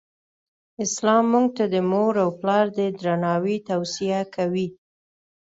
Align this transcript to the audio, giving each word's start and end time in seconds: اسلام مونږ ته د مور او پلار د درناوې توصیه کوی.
اسلام 0.85 1.23
مونږ 1.31 1.47
ته 1.57 1.65
د 1.73 1.75
مور 1.91 2.13
او 2.23 2.29
پلار 2.39 2.65
د 2.77 2.79
درناوې 2.99 3.57
توصیه 3.69 4.21
کوی. 4.35 4.67